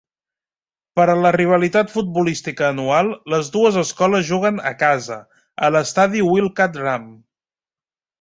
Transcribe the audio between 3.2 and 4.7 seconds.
les dues escoles juguen